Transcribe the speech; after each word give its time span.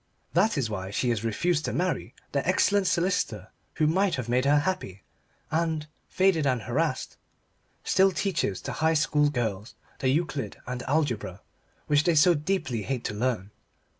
That 0.33 0.57
is 0.57 0.67
why 0.67 0.89
she 0.89 1.09
has 1.09 1.23
refused 1.23 1.63
to 1.65 1.73
marry 1.73 2.15
the 2.31 2.43
excellent 2.47 2.87
solicitor 2.87 3.49
who 3.75 3.85
might 3.85 4.15
have 4.15 4.27
made 4.27 4.45
her 4.45 4.57
happy, 4.61 5.03
and, 5.51 5.85
faded 6.09 6.47
and 6.47 6.63
harassed, 6.63 7.17
still 7.83 8.11
teaches 8.11 8.61
to 8.61 8.71
High 8.71 8.95
School 8.95 9.29
girls 9.29 9.75
the 9.99 10.09
Euclid 10.09 10.57
and 10.65 10.81
Algebra 10.87 11.41
which 11.85 12.03
they 12.03 12.15
so 12.15 12.33
deeply 12.33 12.81
hate 12.81 13.03
to 13.03 13.13
learn. 13.13 13.51